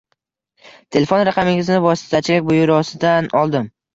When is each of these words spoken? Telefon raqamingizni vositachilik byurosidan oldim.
Telefon 0.95 1.21
raqamingizni 1.27 1.77
vositachilik 1.85 2.47
byurosidan 2.47 3.29
oldim. 3.43 3.71